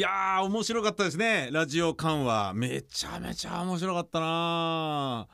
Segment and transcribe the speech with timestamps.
[0.00, 1.50] いやー面白かったですね。
[1.52, 5.28] ラジオ緩和めちゃめちゃ面白かったな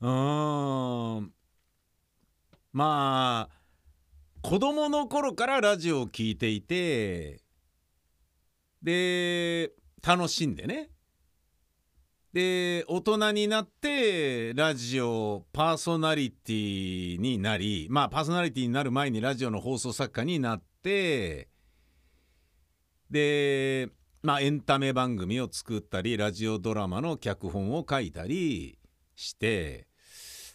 [0.00, 1.32] うーん。
[2.72, 3.48] まあ
[4.42, 7.42] 子供の頃からラジオを聞いていて
[8.82, 9.70] で
[10.04, 10.90] 楽しんでね。
[12.32, 21.46] で大人になってラジオパーソナリティになりまあパーソナリティになる前にラジオの放送作家になって
[23.10, 23.88] で
[24.22, 28.78] まあエンタメ番組を作ったりラジオドラマの脚本を書いたり
[29.16, 29.86] して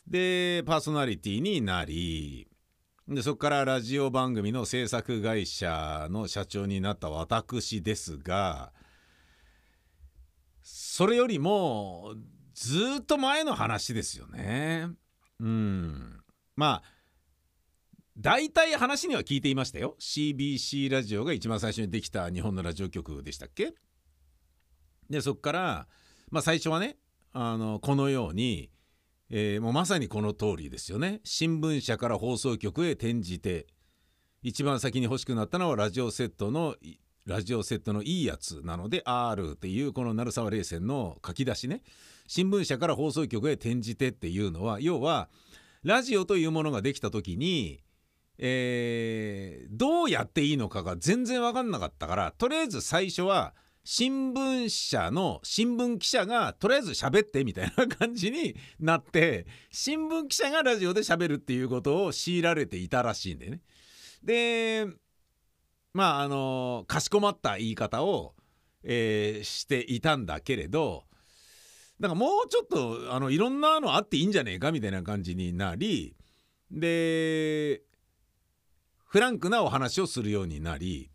[0.08, 2.48] でパーソナリティになり
[3.08, 8.72] でそこからラジオ番組の制作会社の社長になった私ですが
[10.64, 12.14] それよりも
[12.56, 14.88] ずっと前の話ですよね。
[15.40, 16.22] うん
[16.56, 16.95] まあ
[18.18, 19.98] 大体話には聞いていましたよ。
[20.00, 23.74] CBC ラジオが一番最初にできた日本のラジオ局でしたっけ？
[25.10, 25.88] でそこから
[26.32, 26.98] まあ最初はね
[27.34, 28.72] あのこのように、
[29.30, 31.20] えー、もうまさにこの通りですよね。
[31.26, 33.68] 新聞社から放送局へ転じて
[34.44, 36.76] 一番先に欲しくなったのはラジオセットの
[37.26, 41.82] ラジオセットのいいやつなので R っていうこの鳴沢冷戦の書き出しね。
[42.28, 45.28] 新聞社から放送局へ転じてっていうのは要は
[45.84, 47.82] ラジオというものができた時に
[48.38, 63.62] えー、どうやっていいのかが全然分かんなかったからとりあえず最初は新聞社の新聞記者がとりあえず喋ってみたいな感じになって新聞記者がラジオで喋るっていうことを強いられていたらしいんでね。
[64.24, 64.88] で
[65.94, 68.34] まああのかしこまった言い方を、
[68.84, 71.04] えー、していたんだけれど
[72.00, 76.16] だかもうちょっとあのいろんなのあっていいんじゃねえかみたいな感じになり
[76.72, 77.84] で
[79.16, 81.10] フランクなお話をするようになり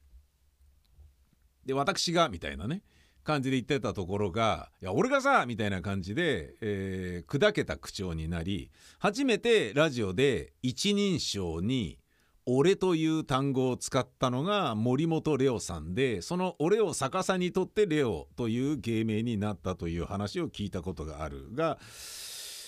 [1.67, 2.83] で私がみたいなね
[3.25, 11.99] 感じで言ってたところが「いや俺がさ」みたいな感じで、えー、砕けた口調になり初めてラジオで一人称に
[12.47, 21.79] 「俺」という単語を使ったのが森本レオさんでその「俺」を逆さにとって「レオ」という芸名になったという話を聞いたことがあるが、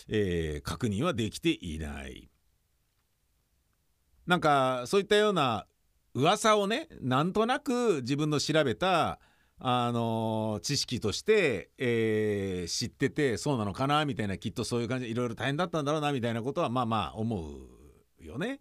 [0.08, 2.28] えー、確認はできていない。
[4.26, 5.66] なんかそういったような
[6.14, 9.18] 噂をねなんとなく自分の調べた
[9.58, 17.48] あの知識として、えー、知っててそうなのかなみたいなきっとそういう感じでいろいろ大変だったんだろうなみたいなことはまあまあ思
[18.20, 18.60] うよね。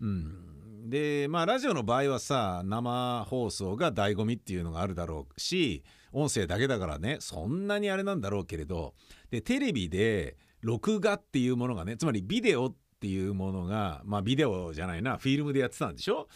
[0.00, 8.94] うん、でまあラジオの場合はさ生放送が醍醐味っていうのがあるだろうし音声だけだからねそんなにあれなんだろうけれど
[9.30, 16.28] でテレビで録画っていうものがねつまりビデオっていうものがまあビデオじゃないなフィルムでやってたんでしょ？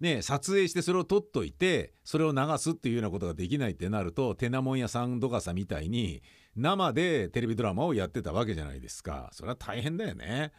[0.00, 6.22] ね撮影してそれを撮っといてそれを流すっていうようなことができないってなるとテナモンやサンドカサみたいに
[6.54, 9.28] 生でテレビドラマをやってたわけじゃないですか。
[9.32, 10.52] それは大変だよね。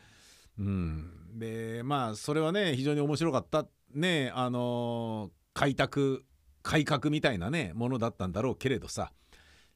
[0.60, 3.66] うん、でまあそれはね非常に面白かった。
[3.94, 6.26] ねあの開拓
[6.64, 9.14] 改革みたいなねものだったんだろうけれどさ。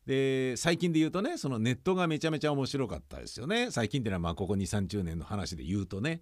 [0.09, 3.69] で最近で言うとねそのネットがめちゃめちゃ面白かったですよね。
[3.69, 6.21] 最近っていうのはまあここ2 3 0年の話で言うとね。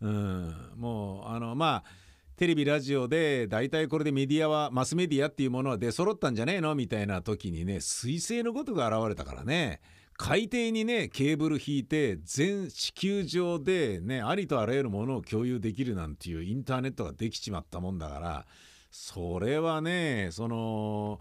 [0.00, 0.52] うん。
[0.76, 1.90] もうあのまあ
[2.34, 6.74] テレビラジオで大体これでメディアはマスメディアっていうものは出揃ったんじゃねえの？
[6.74, 9.80] みたいな時にね彗星のことが現れたからね。
[10.14, 18.46] 海底にねケーブル引いて全地球上でねありとあらゆるものを共有できるなんていうインターネットができちまったもんだから
[18.90, 21.20] それはねその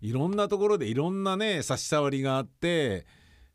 [0.00, 3.06] いろんなところでいろんなね差し障りがあって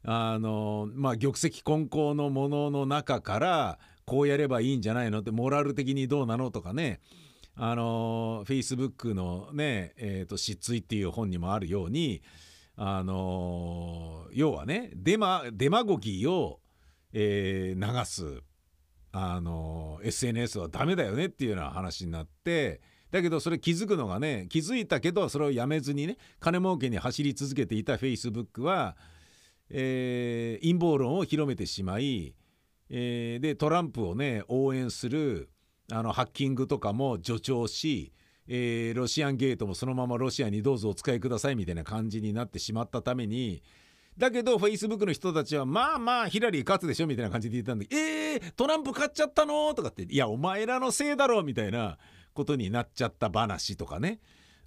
[0.03, 5.21] あのまあ玉石混交のものの中からこうやればいいんじゃないの？
[5.21, 6.51] ってモラル的にどうなの？
[6.51, 6.99] とかね。
[7.55, 12.23] あのフェイスブックのね「えーと、失墜」っていう本にもあるように
[12.75, 16.61] あの要はねデマデマゴギーを、
[17.13, 18.41] えー、流す
[19.11, 22.81] あの SNS はダメだよねっていうような話になって
[23.13, 28.97] だけどそれ気づくのがね気づいたけどそれをやめずにね金儲けに走り続けていたフェイスブックは、
[29.69, 32.33] えー、陰謀論を広めてしまい、
[32.89, 35.51] えー、でトランプをね応援する
[35.91, 38.13] あのハッキングとかも助長し、
[38.47, 43.61] えー、ロシアンゲートもそのままロシアにどうぞお使いくださいみたいな感じになってしまったために
[44.17, 51.99] だけどフェイスブックの人たちはまあまあヒラリー勝つでしょみたいな感じで言ったんで「えー、トランプ勝っちゃったの?」とかって「いやお前らのせいだろ」みたいな
[52.33, 54.19] ことになっちゃった話とかね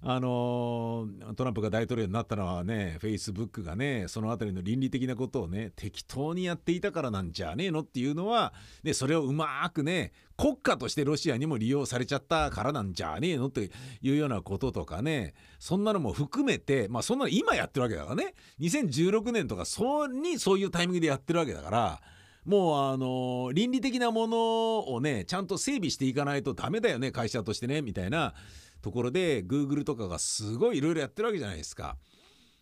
[0.03, 8.53] あのトランプが大統領になったのはねフェイスブックがねその辺りの倫理的なことをね適当にやっていたからなんじゃねえのっていうのは、
[8.83, 13.71] ね、それをうまくね国家としてロシアにも利用されちゃったからなんじゃねえのって
[14.01, 22.01] いうようなこととかねそんなのも含めてまあそんなの今やってるわけだからね2016年とかそうにそういうタイミングでやってるわけだから。
[22.47, 28.33] もうあの倫理的なものをねちゃんと整備していかないとダメだよね会社としてねみたいな
[28.81, 31.97] ところで Google とかがすごいいろいろやってるわけじゃないですか。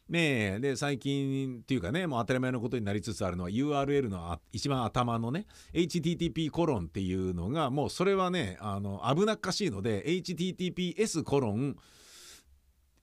[0.10, 11.76] ねえで最近っていうかねもう当たり前のことになりつつあるのは URL の一番頭のね HTTP コロンっていうのがもうそれはねあの危なっかしいので HTTPS コロン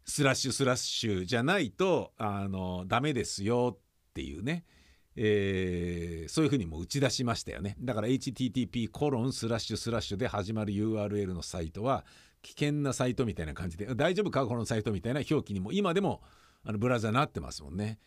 [0.05, 4.65] スラッシュスラッシュじゃないとあのダメですよっていうね
[5.17, 7.77] えー、そういうふうにも打ち出しましたよね。
[7.81, 12.05] だから http コロンスラッシュスラッシュで始まる URL のサイトは
[12.43, 14.47] 危険なサイトみたいな感じで大丈夫か？
[14.47, 16.23] このサイトみたいな表記にも今でも
[16.65, 17.99] あのブラウザなってますもんね。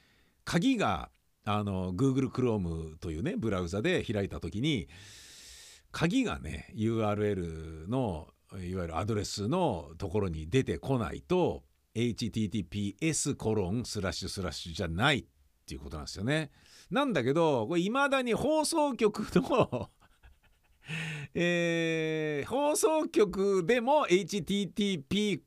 [0.44, 1.10] 鍵が
[1.46, 4.88] あの Google Chrome というねブラウザで開いた時に
[5.92, 8.28] 鍵がね URL の
[8.63, 11.63] いわゆるアドレスのところに出てこないと
[11.96, 15.25] https コロンスラッシュスラッシュじゃないっ
[15.66, 16.52] ていうことなんですよね。
[16.92, 19.90] なんだけどいまだに放送局の
[21.34, 25.42] えー、放送局でも HTTP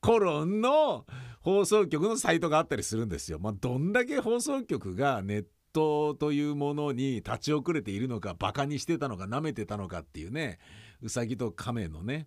[0.00, 1.06] コロンの
[1.40, 3.38] 放送局のサイトがあったりするんですよ。
[3.38, 10.58] まあ、どんだけ放送局がネットというものに立ち遅れているのかバカにしてたのか舐めてたのかっていうね
[11.00, 12.26] うさぎと亀のね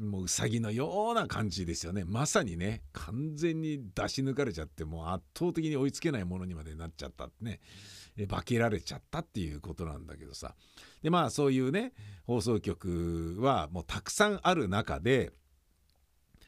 [0.00, 2.04] もううさぎのような感じですよね。
[2.06, 7.60] まさにね完全に出し抜かれちゃってもう圧倒的に追いつけないものにまでなっちゃったってね。
[8.28, 10.54] 化けられちゃったっていうことなんだけどさ。
[11.02, 11.92] でまあそういうね
[12.24, 15.32] 放送局はもうたくさんある中で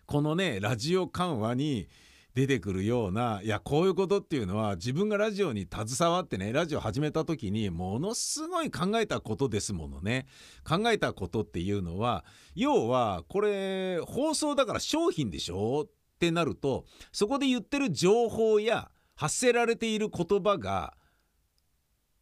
[0.07, 1.89] このねラジオ緩和に
[2.35, 10.27] 出てくるようないやこういうことっていうのは自分がラジオに携わってねラジオ始めた時にものすごい考えたことですものね
[10.65, 12.25] 考えたことっていうのは
[12.55, 15.83] 要はこれ放送だから商品でしょ？
[15.83, 20.95] ってなるとそこで言ってる情報や発せられている言葉が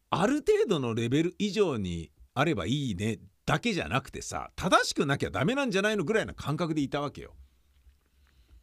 [0.09, 7.33] ある程度のレベル以上にあればいいねだけじゃなくてさ正しくなきゃダメなんじゃないのぐらいな感覚でいたわけよ。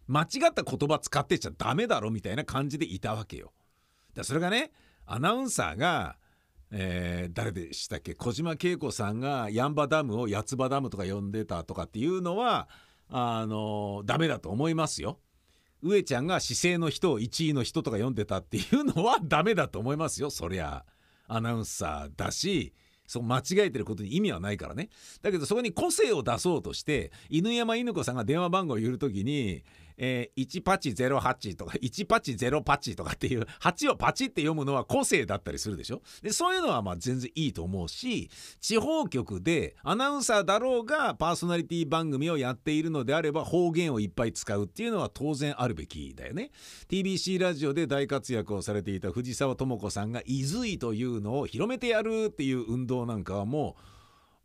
[0.09, 3.53] 間違った言葉使ってちゃダメだろみたいな感じでいたわけよ。
[4.15, 4.73] だそれがね
[5.07, 6.17] アナウンサーが、
[6.71, 8.15] えー、誰でしたっけ？
[8.15, 12.69] 小島恵子さんがヤンバダムを八つ葉ダムとか呼んでたとかっていうのは
[13.09, 15.21] あのダメだと思いますよ。
[15.83, 20.85] 上ちゃんが姿勢の人を1位の人とか読んでたっていうのは ダメだと思いますよそりゃ
[21.29, 22.75] アナウンサーだし
[23.07, 24.91] そう間違えてることに意味はないからね
[25.23, 29.63] だけどそこに個性を出そうとして犬山犬子さんが電話番号を言う時に
[29.99, 36.01] えー、1パチ08とか1パチ0パチとかっていう8をパチって読むのは個性だったりするでしょ？
[36.23, 38.31] でそういうのはまあ全然いいと思うし
[38.61, 46.51] 地方局でアナウンサーだろうがパーソナリティ番組をやっているのであれば方言をいっぱい使うっていうのは当然あるべきだよね。
[46.89, 53.83] TBC ラジオで大活躍をされていた藤沢智子さんが「いずい」というのを広めてやるっていう運動なんかはもう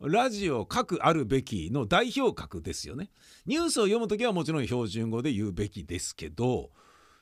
[0.00, 3.10] ラジオ各あるべきの代表格ですよね。
[3.46, 6.70] ニュースを読む時はもちろん標準語で言うべきですけど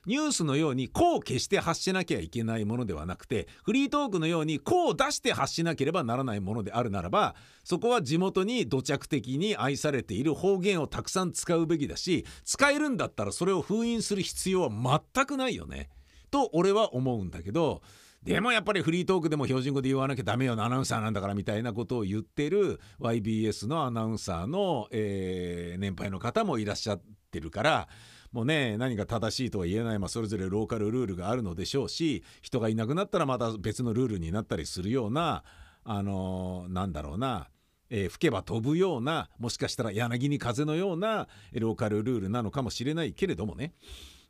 [0.04, 15.88] ニュースのようにこう決して発しなきゃいけないものではなくてフリートークのようにこう出して発しなければならないものであるならばそこは地元に土着的に愛されている方言をたくさん使うべきだし使えるんだったらそれを封印する必要は全くないよね。
[16.32, 17.82] と俺は思うんだけど
[18.22, 27.02] でもやっぱりフリートークでも標準語で言わなきゃダメよなアナウンサーなんだからみたいなことを言ってる YBS のアナウンサーの、えー、年配の方もいらっしゃっ
[27.32, 27.88] てるから
[28.30, 35.42] もうね何が正しいとは言えない、まあ、それぞれローカルルールがあるのでしょうし人がいなくなったらまた別のルールになったりするような
[35.84, 37.48] あのー、なんだろうな
[37.94, 43.74] えー、吹けば飛ぶようなもしかしたら柳に風のようなローカルルールなのかもしれないけれどもね。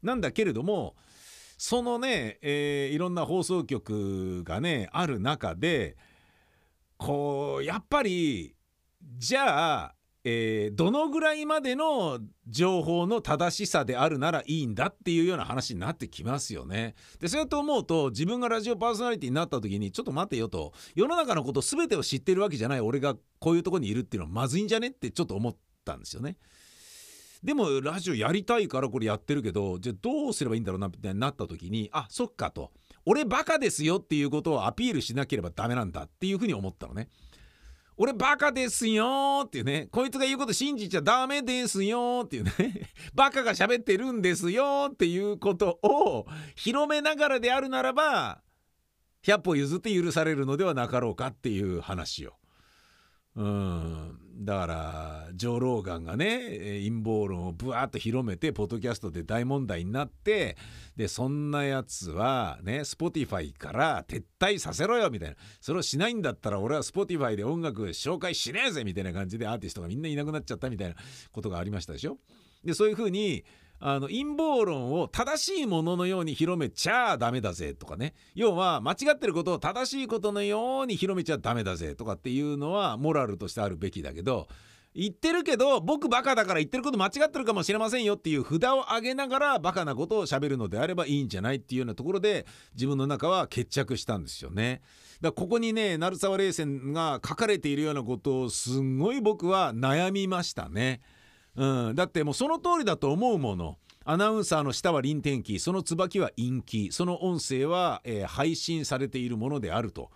[0.03, 0.97] なんだけれども
[1.65, 5.97] そのね、えー、いろんな放送局がねある中で
[6.97, 8.57] こうやっぱり
[9.17, 16.97] じゃあ、えー、どのぐらいまでの情報の正しさであるならいいんだっていうような話になってきますよね。
[17.21, 26.39] でそうやって思うと自分がラジオパーソナリティになった時にちょっと待てよと世の中のこと全てを知ってるわけじゃない俺がこういうとこにいるっていうのはまずいんじゃねってちょっと思ったんですよね。
[27.43, 32.71] でもラジオやりたいからこれやってるけどじゃあどうすればいいんだろうなみたいになった時にあそっかと
[33.05, 37.09] 俺バカですよっていうことをアピールしなければダメなんだっていうふうに思ったのね。
[37.97, 42.53] 俺バカですよっていうねこいつが言うこと信じちゃダメですよっていうね
[43.15, 48.41] バカが喋ってるんですよっていうことを広めながらであるならば
[49.25, 52.42] 100歩譲って許されるのではなかろうかっていう話を。
[53.37, 54.19] うん。
[54.45, 56.39] だからジョー・ローガンがね
[56.85, 60.57] 陰謀論をぶわっと広めてポッドキャストで大問題になって
[60.97, 65.37] でそんなやつはねスポティファイから撤退させろよみたいな。
[65.61, 70.95] それをしないんだったら俺はスポティファイで音楽紹介しねえぜみたいな感じでアーティストがみんないなくなっちゃったみたいな
[71.31, 72.19] ことがありましたでしょ。
[72.65, 73.45] でそういうふうに
[73.85, 84.47] あの陰謀論を正しいもののように広めちゃダメだぜとかね要は間違ってることを正しいことのように広めちゃダメだぜとかっていうのはモラルとしてあるべきだけど
[84.95, 94.83] 言ってるけど僕バカだから言ってること間違ってるかもしれませんよっていう札を上げながらバカなことを喋るのであればいいんじゃないっていうようなところで自分の中は決着したんですよね。
[95.21, 101.01] だここにね鳴沢冷泉が書かれているようなことをすんごい僕は悩みましたね。
[101.57, 103.79] うん、だってもうその通りだと思うもの。
[104.05, 106.93] アナウンサーの下は臨転機その椿は陰気。
[106.93, 110.11] その音声は、えー、配信されているものであると。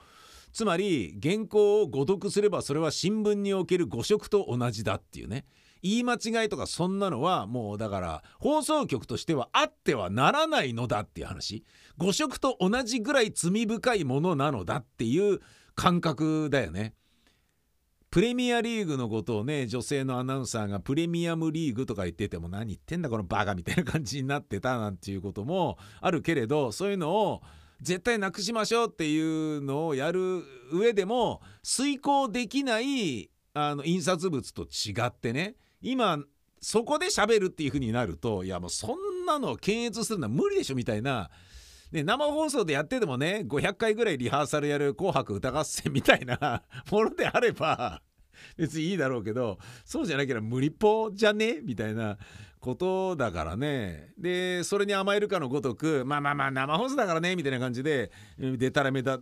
[0.53, 5.45] つまり原稿を誤読すればそれは新聞における誤色と同じだっていうね。
[5.83, 11.65] 言い間違いとかそんなのはもうだから放送局としてはあってはならないのだっていう話。
[11.99, 15.41] 誤色と同じぐらい罪深いものなのだっていう
[15.75, 16.95] 感覚だよね。
[18.17, 27.43] プレミアリーグのことをね女性のアナウンサーがプレミアムリーグとか言ってても何言ってんだこのバカみたいな感じになってたなんていうこともあるけれどそういうのを
[27.83, 30.43] 絶対なくしましょうっていうのをやる
[30.73, 36.19] 上でも遂行できないあの印刷物と違ってね今
[36.63, 41.29] そこで喋るっていう風になるといやもうそんなの検閲するのは無理でしょみたいな。
[41.93, 48.03] ね、生放送でやっててもね500回ぐらいリハーサルやる「紅白歌合戦」みたいなものであれば
[48.57, 51.61] 別にいいだろうけどそうじゃなければ無理っぽじゃね？
[51.63, 52.19] みたいな
[52.61, 54.13] ことだからね。
[54.19, 57.37] でそれに甘えるかのごとくまあまあまあ生放送だからね？
[57.37, 59.21] みたいな感じででたらめだ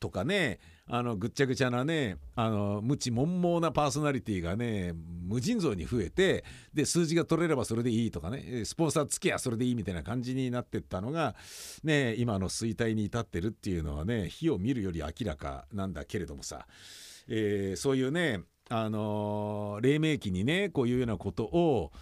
[0.00, 0.58] とかね。
[0.88, 8.64] あのぐっちゃぐちゃなねあの無知悶々なパーソナリティがね無尽蔵に増えてで数字が取れればそれでいいとかね。
[8.64, 11.34] スポンサーつけやそれでいいみたいな感じになってったのが
[11.82, 16.68] ね今の衰退に至ってるっていうのはね火を見るより明らかなんだけれどもさ、
[17.28, 21.92] えー、そういうねあの黎明期にねこういうようなことを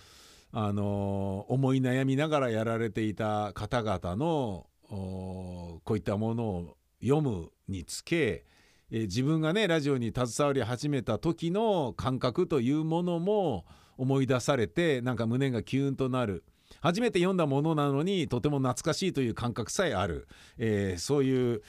[0.52, 8.44] あの思い悩みながらやられていた方々のこういったものを読むにつけ、
[8.90, 13.66] え自分がねラジオに携わり始めた時の感覚というものも
[13.98, 16.44] 思い出されてなんか胸がキュンとなる
[16.80, 21.62] 初めて読んだものなのにとても懐かしいという感覚さえある、えー、そういう。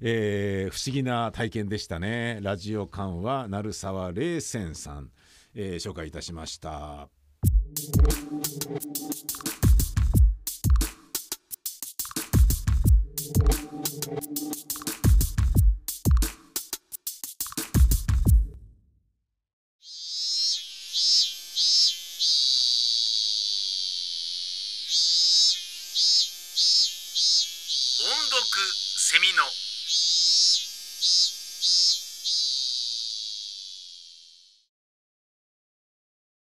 [0.00, 2.38] えー、不思議な体験でしたね。
[2.42, 5.10] ラジオ館は鳴沢冷泉さん、
[5.54, 7.08] えー、紹介いたしました。